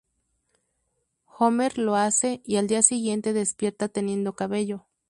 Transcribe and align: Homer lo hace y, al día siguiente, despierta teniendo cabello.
Homer 1.37 1.77
lo 1.77 1.93
hace 1.95 2.41
y, 2.43 2.55
al 2.55 2.65
día 2.65 2.81
siguiente, 2.81 3.33
despierta 3.33 3.87
teniendo 3.87 4.33
cabello. 4.35 4.87